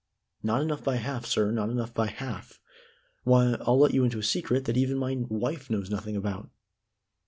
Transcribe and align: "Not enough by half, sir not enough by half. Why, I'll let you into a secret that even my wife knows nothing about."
"Not 0.41 0.63
enough 0.63 0.83
by 0.83 0.95
half, 0.95 1.27
sir 1.27 1.51
not 1.51 1.69
enough 1.69 1.93
by 1.93 2.07
half. 2.07 2.59
Why, 3.23 3.53
I'll 3.61 3.77
let 3.77 3.93
you 3.93 4.03
into 4.03 4.17
a 4.17 4.23
secret 4.23 4.65
that 4.65 4.75
even 4.75 4.97
my 4.97 5.15
wife 5.29 5.69
knows 5.69 5.91
nothing 5.91 6.15
about." 6.15 6.49